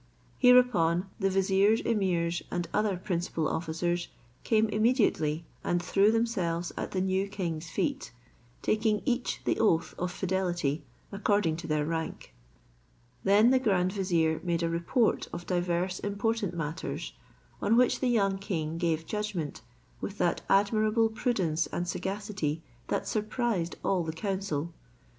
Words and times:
Hereupon 0.39 1.05
the 1.19 1.29
viziers, 1.29 1.79
emirs, 1.81 2.41
and 2.49 2.67
other 2.73 2.97
principal 2.97 3.47
officers, 3.47 4.07
came 4.43 4.67
immediately 4.69 5.45
and 5.63 5.79
threw 5.79 6.11
themselves 6.11 6.71
at 6.75 6.89
the 6.89 7.01
new 7.01 7.27
king's 7.27 7.69
feet, 7.69 8.11
taking 8.63 9.03
each 9.05 9.41
the 9.45 9.59
oath 9.59 9.93
of 9.99 10.11
fidelity 10.11 10.81
according 11.11 11.55
to 11.57 11.67
their 11.67 11.85
rank. 11.85 12.33
Then 13.23 13.51
the 13.51 13.59
grand 13.59 13.93
vizier 13.93 14.39
made 14.43 14.63
a 14.63 14.69
report 14.69 15.27
of 15.31 15.45
divers 15.45 15.99
important 15.99 16.55
matters, 16.55 17.13
on 17.61 17.77
which 17.77 17.99
the 17.99 18.09
young 18.09 18.39
king 18.39 18.79
gave 18.79 19.05
judgment 19.05 19.61
with 19.99 20.17
that 20.17 20.41
admirable 20.49 21.09
prudence 21.09 21.67
and 21.67 21.87
sagacity 21.87 22.63
that 22.87 23.07
surprised 23.07 23.75
all 23.83 24.03
the 24.03 24.13
council. 24.13 24.73